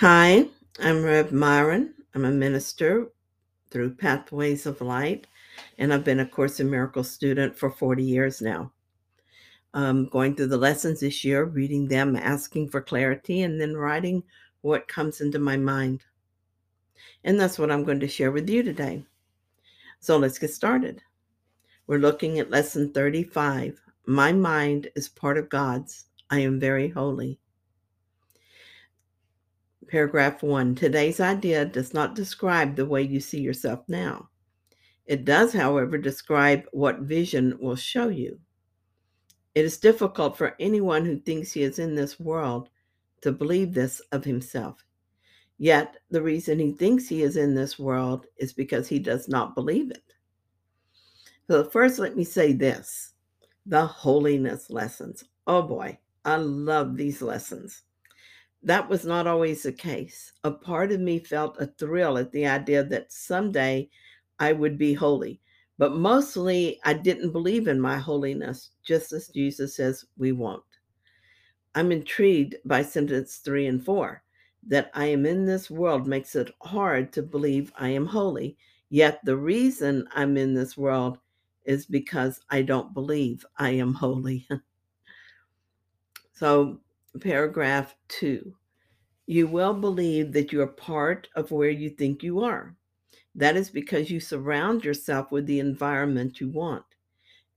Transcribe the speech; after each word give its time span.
Hi, 0.00 0.46
I'm 0.78 1.02
Rev 1.02 1.32
Myron. 1.32 1.92
I'm 2.14 2.24
a 2.24 2.30
minister 2.30 3.08
through 3.68 3.96
Pathways 3.96 4.64
of 4.64 4.80
Light, 4.80 5.26
and 5.76 5.92
I've 5.92 6.04
been 6.04 6.20
a 6.20 6.24
Course 6.24 6.60
in 6.60 6.70
Miracles 6.70 7.10
student 7.10 7.58
for 7.58 7.68
40 7.68 8.04
years 8.04 8.40
now. 8.40 8.70
I'm 9.74 10.08
going 10.08 10.36
through 10.36 10.46
the 10.46 10.56
lessons 10.56 11.00
this 11.00 11.24
year, 11.24 11.46
reading 11.46 11.88
them, 11.88 12.14
asking 12.14 12.68
for 12.68 12.80
clarity, 12.80 13.42
and 13.42 13.60
then 13.60 13.76
writing 13.76 14.22
what 14.60 14.86
comes 14.86 15.20
into 15.20 15.40
my 15.40 15.56
mind. 15.56 16.04
And 17.24 17.40
that's 17.40 17.58
what 17.58 17.72
I'm 17.72 17.82
going 17.82 17.98
to 17.98 18.06
share 18.06 18.30
with 18.30 18.48
you 18.48 18.62
today. 18.62 19.04
So 19.98 20.16
let's 20.16 20.38
get 20.38 20.50
started. 20.50 21.02
We're 21.88 21.98
looking 21.98 22.38
at 22.38 22.50
lesson 22.50 22.92
35. 22.92 23.80
My 24.06 24.30
mind 24.30 24.90
is 24.94 25.08
part 25.08 25.38
of 25.38 25.48
God's. 25.48 26.04
I 26.30 26.38
am 26.38 26.60
very 26.60 26.88
holy. 26.88 27.40
Paragraph 29.88 30.42
one 30.42 30.74
Today's 30.74 31.18
idea 31.18 31.64
does 31.64 31.94
not 31.94 32.14
describe 32.14 32.76
the 32.76 32.86
way 32.86 33.02
you 33.02 33.20
see 33.20 33.40
yourself 33.40 33.80
now. 33.88 34.28
It 35.06 35.24
does, 35.24 35.52
however, 35.54 35.96
describe 35.96 36.64
what 36.72 37.00
vision 37.00 37.56
will 37.58 37.76
show 37.76 38.08
you. 38.08 38.38
It 39.54 39.64
is 39.64 39.78
difficult 39.78 40.36
for 40.36 40.54
anyone 40.60 41.06
who 41.06 41.18
thinks 41.18 41.52
he 41.52 41.62
is 41.62 41.78
in 41.78 41.94
this 41.94 42.20
world 42.20 42.68
to 43.22 43.32
believe 43.32 43.72
this 43.72 44.00
of 44.12 44.24
himself. 44.24 44.84
Yet, 45.56 45.96
the 46.10 46.22
reason 46.22 46.58
he 46.58 46.72
thinks 46.72 47.08
he 47.08 47.22
is 47.22 47.36
in 47.36 47.54
this 47.54 47.78
world 47.78 48.26
is 48.36 48.52
because 48.52 48.86
he 48.86 48.98
does 48.98 49.28
not 49.28 49.54
believe 49.54 49.90
it. 49.90 50.04
So, 51.48 51.64
first, 51.64 51.98
let 51.98 52.14
me 52.14 52.24
say 52.24 52.52
this 52.52 53.14
the 53.64 53.86
holiness 53.86 54.70
lessons. 54.70 55.24
Oh 55.46 55.62
boy, 55.62 55.98
I 56.24 56.36
love 56.36 56.96
these 56.96 57.22
lessons. 57.22 57.82
That 58.62 58.88
was 58.88 59.04
not 59.04 59.26
always 59.26 59.62
the 59.62 59.72
case. 59.72 60.32
A 60.44 60.50
part 60.50 60.90
of 60.92 61.00
me 61.00 61.18
felt 61.20 61.60
a 61.60 61.66
thrill 61.66 62.18
at 62.18 62.32
the 62.32 62.46
idea 62.46 62.82
that 62.84 63.12
someday 63.12 63.88
I 64.38 64.52
would 64.52 64.76
be 64.76 64.94
holy. 64.94 65.40
But 65.78 65.94
mostly, 65.94 66.80
I 66.84 66.94
didn't 66.94 67.30
believe 67.30 67.68
in 67.68 67.80
my 67.80 67.98
holiness, 67.98 68.70
just 68.84 69.12
as 69.12 69.28
Jesus 69.28 69.76
says 69.76 70.04
we 70.16 70.32
won't. 70.32 70.64
I'm 71.74 71.92
intrigued 71.92 72.56
by 72.64 72.82
sentence 72.82 73.36
three 73.36 73.66
and 73.66 73.84
four 73.84 74.24
that 74.66 74.90
I 74.94 75.06
am 75.06 75.24
in 75.24 75.46
this 75.46 75.70
world 75.70 76.08
makes 76.08 76.34
it 76.34 76.52
hard 76.62 77.12
to 77.12 77.22
believe 77.22 77.72
I 77.78 77.90
am 77.90 78.06
holy. 78.06 78.56
Yet 78.90 79.20
the 79.24 79.36
reason 79.36 80.08
I'm 80.12 80.36
in 80.36 80.54
this 80.54 80.76
world 80.76 81.18
is 81.64 81.86
because 81.86 82.40
I 82.50 82.62
don't 82.62 82.92
believe 82.92 83.46
I 83.58 83.70
am 83.70 83.94
holy. 83.94 84.48
so, 86.32 86.80
paragraph 87.20 87.94
two 88.08 88.54
you 89.28 89.46
will 89.46 89.74
believe 89.74 90.32
that 90.32 90.52
you 90.52 90.62
are 90.62 90.66
part 90.66 91.28
of 91.36 91.50
where 91.50 91.68
you 91.68 91.90
think 91.90 92.22
you 92.22 92.40
are. 92.40 92.74
That 93.34 93.58
is 93.58 93.68
because 93.68 94.10
you 94.10 94.20
surround 94.20 94.82
yourself 94.82 95.30
with 95.30 95.44
the 95.44 95.60
environment 95.60 96.40
you 96.40 96.48
want, 96.48 96.86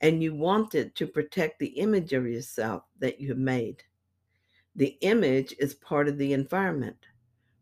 and 0.00 0.20
you 0.20 0.34
want 0.34 0.74
it 0.74 0.96
to 0.96 1.06
protect 1.06 1.60
the 1.60 1.78
image 1.78 2.12
of 2.12 2.26
yourself 2.26 2.82
that 2.98 3.20
you 3.20 3.28
have 3.28 3.38
made. 3.38 3.84
The 4.74 4.98
image 5.00 5.54
is 5.60 5.74
part 5.74 6.08
of 6.08 6.18
the 6.18 6.32
environment. 6.32 7.06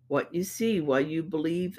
What 0.06 0.34
you 0.34 0.42
see 0.42 0.80
while 0.80 1.02
you 1.02 1.22
believe 1.22 1.78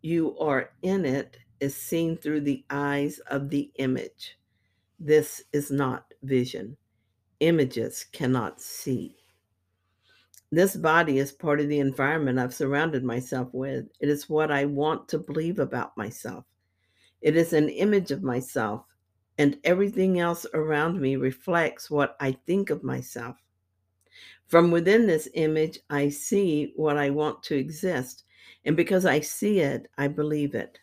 you 0.00 0.38
are 0.38 0.70
in 0.80 1.04
it 1.04 1.36
is 1.60 1.76
seen 1.76 2.16
through 2.16 2.40
the 2.40 2.64
eyes 2.70 3.18
of 3.30 3.50
the 3.50 3.70
image. 3.74 4.38
This 4.98 5.42
is 5.52 5.70
not 5.70 6.14
vision. 6.22 6.78
Images 7.40 8.06
cannot 8.12 8.60
see. 8.60 9.14
This 10.52 10.76
body 10.76 11.18
is 11.18 11.32
part 11.32 11.60
of 11.60 11.68
the 11.68 11.80
environment 11.80 12.38
I've 12.38 12.54
surrounded 12.54 13.04
myself 13.04 13.48
with. 13.52 13.86
It 14.00 14.08
is 14.08 14.28
what 14.28 14.50
I 14.50 14.64
want 14.64 15.08
to 15.08 15.18
believe 15.18 15.58
about 15.58 15.96
myself. 15.96 16.44
It 17.20 17.36
is 17.36 17.52
an 17.52 17.68
image 17.68 18.10
of 18.10 18.22
myself, 18.22 18.84
and 19.38 19.58
everything 19.64 20.20
else 20.20 20.46
around 20.54 21.00
me 21.00 21.16
reflects 21.16 21.90
what 21.90 22.16
I 22.20 22.32
think 22.46 22.70
of 22.70 22.84
myself. 22.84 23.36
From 24.46 24.70
within 24.70 25.06
this 25.06 25.28
image, 25.34 25.80
I 25.90 26.08
see 26.08 26.72
what 26.76 26.96
I 26.96 27.10
want 27.10 27.42
to 27.44 27.56
exist, 27.56 28.24
and 28.64 28.76
because 28.76 29.04
I 29.04 29.20
see 29.20 29.60
it, 29.60 29.88
I 29.98 30.08
believe 30.08 30.54
it. 30.54 30.78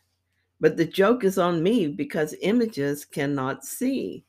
But 0.60 0.78
the 0.78 0.86
joke 0.86 1.24
is 1.24 1.38
on 1.38 1.64
me 1.64 1.88
because 1.88 2.36
images 2.42 3.06
cannot 3.06 3.66
see. 3.66 4.26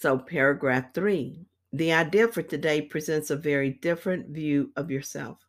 So, 0.00 0.16
paragraph 0.16 0.94
three 0.94 1.44
the 1.72 1.92
idea 1.92 2.28
for 2.28 2.40
today 2.40 2.80
presents 2.82 3.30
a 3.30 3.36
very 3.36 3.70
different 3.70 4.28
view 4.28 4.70
of 4.76 4.92
yourself. 4.92 5.44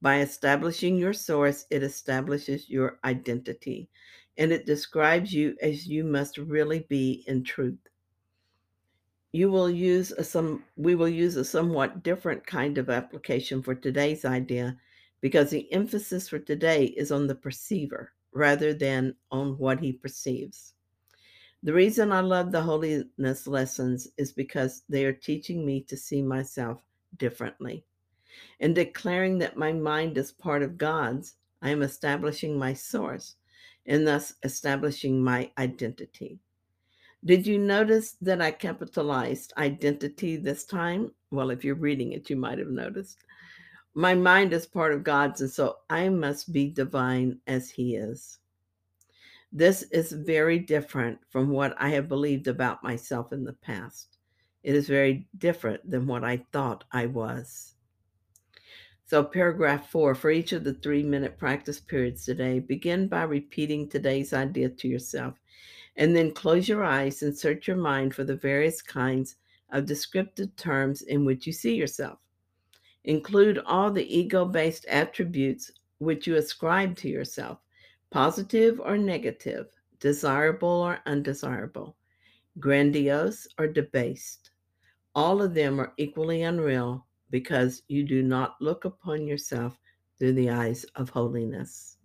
By 0.00 0.20
establishing 0.20 0.96
your 0.96 1.12
source, 1.12 1.66
it 1.70 1.82
establishes 1.82 2.70
your 2.70 2.98
identity 3.04 3.90
and 4.38 4.50
it 4.50 4.64
describes 4.64 5.34
you 5.34 5.58
as 5.60 5.86
you 5.86 6.04
must 6.04 6.38
really 6.38 6.86
be 6.88 7.22
in 7.26 7.44
truth. 7.44 7.78
You 9.32 9.50
will 9.50 9.68
use 9.68 10.10
a 10.10 10.24
some 10.24 10.64
we 10.76 10.94
will 10.94 11.06
use 11.06 11.36
a 11.36 11.44
somewhat 11.44 12.02
different 12.02 12.46
kind 12.46 12.78
of 12.78 12.88
application 12.88 13.62
for 13.62 13.74
today's 13.74 14.24
idea 14.24 14.78
because 15.20 15.50
the 15.50 15.70
emphasis 15.70 16.30
for 16.30 16.38
today 16.38 16.86
is 16.96 17.12
on 17.12 17.26
the 17.26 17.34
perceiver 17.34 18.14
rather 18.32 18.72
than 18.72 19.14
on 19.30 19.58
what 19.58 19.80
he 19.80 19.92
perceives. 19.92 20.72
The 21.66 21.74
reason 21.74 22.12
I 22.12 22.20
love 22.20 22.52
the 22.52 22.62
holiness 22.62 23.48
lessons 23.48 24.06
is 24.16 24.30
because 24.30 24.84
they 24.88 25.04
are 25.04 25.12
teaching 25.12 25.66
me 25.66 25.80
to 25.88 25.96
see 25.96 26.22
myself 26.22 26.78
differently. 27.16 27.84
In 28.60 28.72
declaring 28.72 29.38
that 29.38 29.56
my 29.56 29.72
mind 29.72 30.16
is 30.16 30.30
part 30.30 30.62
of 30.62 30.78
God's, 30.78 31.34
I 31.60 31.70
am 31.70 31.82
establishing 31.82 32.56
my 32.56 32.72
source 32.72 33.34
and 33.84 34.06
thus 34.06 34.34
establishing 34.44 35.20
my 35.20 35.50
identity. 35.58 36.38
Did 37.24 37.44
you 37.48 37.58
notice 37.58 38.12
that 38.22 38.40
I 38.40 38.52
capitalized 38.52 39.52
identity 39.58 40.36
this 40.36 40.64
time? 40.64 41.10
Well, 41.32 41.50
if 41.50 41.64
you're 41.64 41.74
reading 41.74 42.12
it, 42.12 42.30
you 42.30 42.36
might 42.36 42.58
have 42.58 42.70
noticed. 42.70 43.24
My 43.92 44.14
mind 44.14 44.52
is 44.52 44.66
part 44.66 44.92
of 44.92 45.02
God's, 45.02 45.40
and 45.40 45.50
so 45.50 45.78
I 45.90 46.10
must 46.10 46.52
be 46.52 46.68
divine 46.68 47.40
as 47.48 47.70
He 47.70 47.96
is. 47.96 48.38
This 49.52 49.82
is 49.84 50.12
very 50.12 50.58
different 50.58 51.18
from 51.30 51.48
what 51.50 51.74
I 51.78 51.90
have 51.90 52.08
believed 52.08 52.48
about 52.48 52.82
myself 52.82 53.32
in 53.32 53.44
the 53.44 53.52
past. 53.52 54.18
It 54.62 54.74
is 54.74 54.88
very 54.88 55.28
different 55.38 55.88
than 55.88 56.06
what 56.06 56.24
I 56.24 56.44
thought 56.52 56.84
I 56.92 57.06
was. 57.06 57.74
So, 59.04 59.22
paragraph 59.22 59.88
four 59.88 60.16
for 60.16 60.32
each 60.32 60.52
of 60.52 60.64
the 60.64 60.74
three 60.74 61.04
minute 61.04 61.38
practice 61.38 61.78
periods 61.78 62.24
today, 62.24 62.58
begin 62.58 63.06
by 63.06 63.22
repeating 63.22 63.88
today's 63.88 64.32
idea 64.32 64.68
to 64.68 64.88
yourself, 64.88 65.38
and 65.94 66.14
then 66.14 66.34
close 66.34 66.68
your 66.68 66.82
eyes 66.82 67.22
and 67.22 67.38
search 67.38 67.68
your 67.68 67.76
mind 67.76 68.14
for 68.14 68.24
the 68.24 68.34
various 68.34 68.82
kinds 68.82 69.36
of 69.70 69.86
descriptive 69.86 70.54
terms 70.56 71.02
in 71.02 71.24
which 71.24 71.46
you 71.46 71.52
see 71.52 71.76
yourself. 71.76 72.18
Include 73.04 73.58
all 73.58 73.92
the 73.92 74.18
ego 74.18 74.44
based 74.44 74.84
attributes 74.86 75.70
which 75.98 76.26
you 76.26 76.34
ascribe 76.34 76.96
to 76.96 77.08
yourself 77.08 77.60
positive 78.10 78.80
or 78.80 78.96
negative, 78.96 79.66
desirable 80.00 80.68
or 80.68 81.00
undesirable, 81.06 81.96
grandiose 82.58 83.46
or 83.58 83.66
debased. 83.66 84.50
All 85.14 85.42
of 85.42 85.54
them 85.54 85.80
are 85.80 85.92
equally 85.96 86.42
unreal 86.42 87.06
because 87.30 87.82
you 87.88 88.04
do 88.04 88.22
not 88.22 88.56
look 88.60 88.84
upon 88.84 89.26
yourself 89.26 89.78
through 90.18 90.34
the 90.34 90.50
eyes 90.50 90.84
of 90.94 91.10
holiness. 91.10 91.96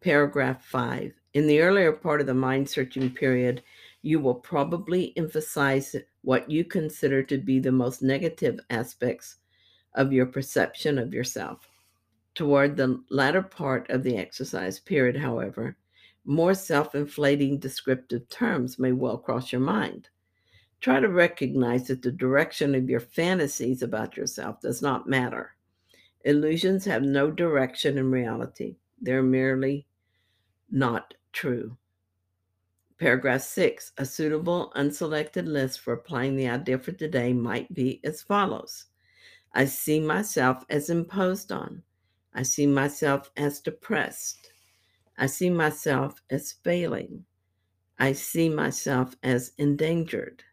Paragraph 0.00 0.64
5. 0.64 1.12
In 1.34 1.46
the 1.46 1.60
earlier 1.60 1.92
part 1.92 2.20
of 2.20 2.26
the 2.26 2.34
mind 2.34 2.68
searching 2.68 3.10
period, 3.10 3.62
you 4.02 4.20
will 4.20 4.34
probably 4.34 5.16
emphasize 5.16 5.96
what 6.22 6.48
you 6.50 6.64
consider 6.64 7.22
to 7.24 7.38
be 7.38 7.58
the 7.58 7.72
most 7.72 8.02
negative 8.02 8.60
aspects 8.70 9.36
of 9.94 10.12
your 10.12 10.26
perception 10.26 10.98
of 10.98 11.12
yourself. 11.12 11.68
Toward 12.36 12.76
the 12.76 13.02
latter 13.08 13.40
part 13.40 13.88
of 13.88 14.02
the 14.02 14.18
exercise 14.18 14.78
period, 14.78 15.16
however, 15.16 15.74
more 16.26 16.52
self 16.52 16.94
inflating 16.94 17.58
descriptive 17.58 18.28
terms 18.28 18.78
may 18.78 18.92
well 18.92 19.16
cross 19.16 19.50
your 19.50 19.62
mind. 19.62 20.10
Try 20.82 21.00
to 21.00 21.08
recognize 21.08 21.86
that 21.86 22.02
the 22.02 22.12
direction 22.12 22.74
of 22.74 22.90
your 22.90 23.00
fantasies 23.00 23.82
about 23.82 24.18
yourself 24.18 24.60
does 24.60 24.82
not 24.82 25.08
matter. 25.08 25.56
Illusions 26.26 26.84
have 26.84 27.02
no 27.02 27.30
direction 27.30 27.96
in 27.96 28.10
reality, 28.10 28.76
they're 29.00 29.22
merely 29.22 29.86
not 30.70 31.14
true. 31.32 31.74
Paragraph 32.98 33.40
six 33.40 33.92
a 33.96 34.04
suitable 34.04 34.72
unselected 34.76 35.48
list 35.48 35.80
for 35.80 35.94
applying 35.94 36.36
the 36.36 36.50
idea 36.50 36.78
for 36.78 36.92
today 36.92 37.32
might 37.32 37.72
be 37.72 37.98
as 38.04 38.20
follows 38.20 38.88
I 39.54 39.64
see 39.64 40.00
myself 40.00 40.66
as 40.68 40.90
imposed 40.90 41.50
on. 41.50 41.82
I 42.36 42.42
see 42.42 42.66
myself 42.66 43.30
as 43.38 43.60
depressed. 43.60 44.52
I 45.16 45.24
see 45.24 45.48
myself 45.48 46.20
as 46.28 46.52
failing. 46.52 47.24
I 47.98 48.12
see 48.12 48.50
myself 48.50 49.16
as 49.22 49.52
endangered. 49.56 50.44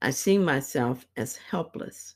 I 0.00 0.10
see 0.10 0.38
myself 0.38 1.04
as 1.16 1.36
helpless. 1.36 2.14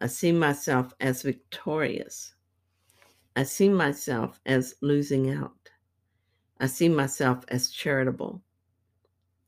I 0.00 0.06
see 0.06 0.32
myself 0.32 0.94
as 1.00 1.20
victorious. 1.20 2.34
I 3.36 3.42
see 3.42 3.68
myself 3.68 4.40
as 4.46 4.76
losing 4.80 5.30
out. 5.30 5.68
I 6.58 6.68
see 6.68 6.88
myself 6.88 7.44
as 7.48 7.68
charitable. 7.68 8.40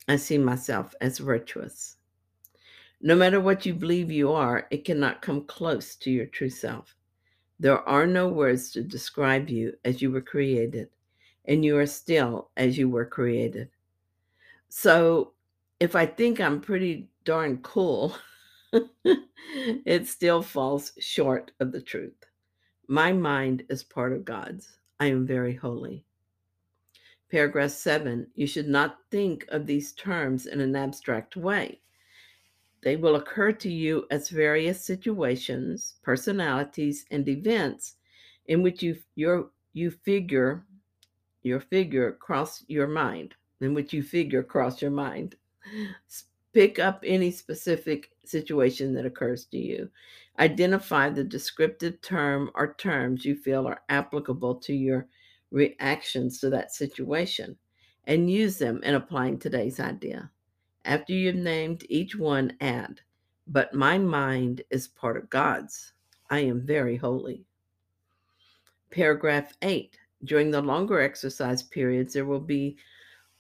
I 0.06 0.16
see 0.16 0.36
myself 0.36 0.94
as 1.00 1.16
virtuous. 1.16 1.96
No 3.00 3.16
matter 3.16 3.40
what 3.40 3.64
you 3.64 3.72
believe 3.72 4.12
you 4.12 4.32
are, 4.32 4.66
it 4.70 4.84
cannot 4.84 5.22
come 5.22 5.46
close 5.46 5.96
to 5.96 6.10
your 6.10 6.26
true 6.26 6.50
self. 6.50 6.98
There 7.60 7.81
are 7.88 8.06
no 8.06 8.28
words 8.28 8.70
to 8.72 8.82
describe 8.82 9.49
you 9.49 9.76
as 9.84 10.00
you 10.00 10.10
were 10.10 10.20
created, 10.20 10.90
and 11.44 11.64
you 11.64 11.76
are 11.76 11.87
still 11.87 12.50
as 12.56 12.78
you 12.78 12.88
were 12.88 13.06
created. 13.06 13.70
So 14.69 15.32
if 15.81 15.96
I 15.96 16.06
think 16.06 16.40
I'm 16.40 16.60
pretty 16.60 17.08
darn 17.25 17.58
cool, 17.58 18.16
it 19.05 20.06
still 20.06 20.43
falls 20.43 20.93
short 20.99 21.52
of 21.58 21.72
the 21.72 21.81
truth. 21.81 22.26
My 22.87 23.12
mind 23.12 23.64
is 23.69 23.82
part 23.82 24.12
of 24.12 24.25
God's. 24.25 24.78
I 25.00 25.06
am 25.06 25.26
very 25.26 25.54
holy. 25.54 26.04
Paragraph 27.31 27.70
seven, 27.70 28.28
you 28.34 28.46
should 28.46 28.69
not 28.69 29.00
think 29.11 29.46
of 29.49 29.66
these 29.66 29.93
terms 29.93 30.46
in 30.46 30.61
an 30.61 30.75
abstract 30.75 31.37
way. 31.37 31.81
They 32.82 32.96
will 32.96 33.16
occur 33.16 33.52
to 33.52 33.70
you 33.70 34.06
as 34.10 34.28
various 34.28 34.84
situations, 34.84 35.96
personalities, 36.02 37.04
and 37.10 37.28
events 37.28 37.96
in 38.46 38.62
which 38.62 38.82
you 38.82 38.96
your 39.14 39.50
you 39.72 39.90
figure 39.90 40.64
your 41.42 41.60
figure 41.60 42.12
cross 42.12 42.64
your 42.69 42.86
mind, 42.86 43.34
in 43.60 43.75
which 43.75 43.92
you 43.92 44.02
figure 44.02 44.42
cross 44.42 44.80
your 44.80 44.90
mind. 44.90 45.36
Pick 46.52 46.78
up 46.78 47.02
any 47.06 47.30
specific 47.30 48.10
situation 48.25 48.94
that 48.94 49.06
occurs 49.06 49.44
to 49.46 49.58
you. 49.58 49.90
Identify 50.38 51.10
the 51.10 51.25
descriptive 51.25 52.00
term 52.00 52.50
or 52.54 52.75
terms 52.75 53.25
you 53.25 53.34
feel 53.34 53.66
are 53.66 53.82
applicable 53.88 54.54
to 54.56 54.72
your 54.72 55.06
reactions 55.50 56.40
to 56.40 56.50
that 56.50 56.72
situation 56.72 57.56
and 58.04 58.30
use 58.30 58.58
them 58.58 58.80
in 58.82 58.94
applying 58.94 59.38
today's 59.38 59.78
idea. 59.78 60.30
After 60.84 61.12
you've 61.12 61.36
named 61.36 61.84
each 61.88 62.16
one, 62.16 62.56
add, 62.60 63.00
But 63.46 63.75
my 63.75 63.98
mind 63.98 64.62
is 64.70 64.88
part 64.88 65.16
of 65.16 65.30
God's. 65.30 65.92
I 66.30 66.40
am 66.40 66.64
very 66.64 66.96
holy. 66.96 67.44
Paragraph 68.90 69.54
8. 69.62 69.98
During 70.25 70.50
the 70.50 70.62
longer 70.62 71.00
exercise 71.00 71.62
periods, 71.62 72.14
there 72.14 72.25
will 72.25 72.40
be 72.40 72.76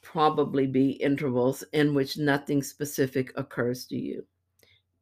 probably 0.02 0.66
be 0.66 0.92
intervals 0.92 1.64
in 1.72 1.94
which 1.94 2.18
nothing 2.18 2.62
specific 2.62 3.32
occurs 3.36 3.86
to 3.86 3.96
you. 3.96 4.26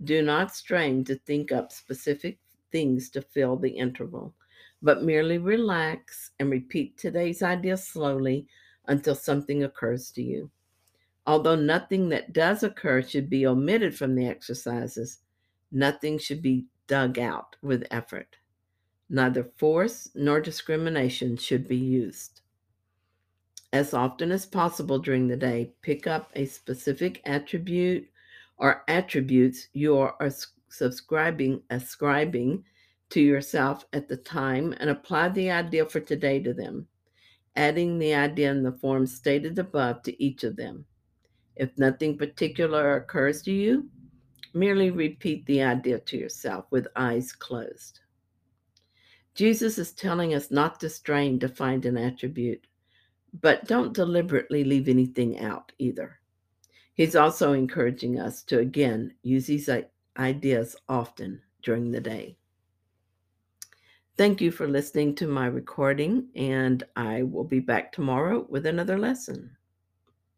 Do 0.04 0.22
not 0.22 0.54
strain 0.54 1.04
to 1.04 1.16
think 1.16 1.52
up 1.52 1.72
specific 1.72 2.38
things 2.70 3.10
to 3.10 3.22
fill 3.22 3.56
the 3.56 3.70
interval, 3.70 4.34
but 4.82 5.02
merely 5.02 5.38
relax 5.38 6.32
and 6.38 6.50
repeat 6.50 6.96
today's 6.96 7.42
idea 7.42 7.76
slowly 7.76 8.46
until 8.86 9.14
something 9.14 9.64
occurs 9.64 10.10
to 10.12 10.22
you. 10.22 10.50
Although 11.26 11.56
nothing 11.56 12.08
that 12.10 12.32
does 12.32 12.62
occur 12.62 13.02
should 13.02 13.28
be 13.28 13.46
omitted 13.46 13.96
from 13.96 14.14
the 14.14 14.28
exercises, 14.28 15.18
nothing 15.72 16.18
should 16.18 16.40
be 16.40 16.66
dug 16.86 17.18
out 17.18 17.56
with 17.62 17.86
effort. 17.90 18.36
Neither 19.08 19.44
force 19.44 20.08
nor 20.14 20.40
discrimination 20.40 21.36
should 21.36 21.66
be 21.66 21.76
used. 21.76 22.42
As 23.72 23.92
often 23.92 24.30
as 24.30 24.46
possible 24.46 25.00
during 25.00 25.26
the 25.26 25.36
day, 25.36 25.72
pick 25.82 26.06
up 26.06 26.30
a 26.34 26.46
specific 26.46 27.20
attribute 27.24 28.08
or 28.56 28.84
attributes 28.88 29.68
you 29.72 29.98
are 29.98 30.16
subscribing, 30.68 31.62
ascribing 31.70 32.64
to 33.10 33.20
yourself 33.20 33.84
at 33.92 34.08
the 34.08 34.16
time 34.16 34.74
and 34.78 34.90
apply 34.90 35.28
the 35.28 35.50
idea 35.50 35.86
for 35.86 36.00
today 36.00 36.40
to 36.40 36.54
them, 36.54 36.86
adding 37.56 37.98
the 37.98 38.14
idea 38.14 38.50
in 38.50 38.62
the 38.62 38.72
form 38.72 39.06
stated 39.06 39.58
above 39.58 40.02
to 40.02 40.22
each 40.22 40.44
of 40.44 40.56
them. 40.56 40.86
If 41.56 41.76
nothing 41.78 42.18
particular 42.18 42.96
occurs 42.96 43.42
to 43.42 43.52
you, 43.52 43.88
merely 44.54 44.90
repeat 44.90 45.44
the 45.46 45.62
idea 45.62 45.98
to 46.00 46.16
yourself 46.16 46.66
with 46.70 46.86
eyes 46.96 47.32
closed. 47.32 48.00
Jesus 49.34 49.76
is 49.78 49.92
telling 49.92 50.34
us 50.34 50.50
not 50.50 50.80
to 50.80 50.88
strain 50.88 51.38
to 51.40 51.48
find 51.48 51.84
an 51.84 51.96
attribute, 51.96 52.66
but 53.40 53.66
don't 53.66 53.92
deliberately 53.92 54.64
leave 54.64 54.88
anything 54.88 55.40
out 55.40 55.72
either. 55.78 56.20
He's 56.94 57.16
also 57.16 57.52
encouraging 57.52 58.18
us 58.18 58.42
to 58.44 58.60
again 58.60 59.14
use 59.22 59.46
these 59.46 59.68
ideas 60.18 60.76
often 60.88 61.42
during 61.62 61.90
the 61.90 62.00
day. 62.00 62.38
Thank 64.16 64.40
you 64.40 64.50
for 64.50 64.66
listening 64.66 65.14
to 65.16 65.26
my 65.26 65.46
recording, 65.46 66.28
and 66.34 66.82
I 66.96 67.22
will 67.22 67.44
be 67.44 67.60
back 67.60 67.92
tomorrow 67.92 68.46
with 68.48 68.64
another 68.64 68.98
lesson. 68.98 69.54